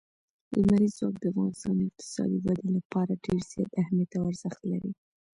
[0.59, 4.91] لمریز ځواک د افغانستان د اقتصادي ودې لپاره ډېر زیات اهمیت او ارزښت لري.